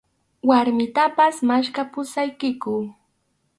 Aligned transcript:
Warmitapas 0.49 1.35
maskhapusaykiku. 1.47 2.75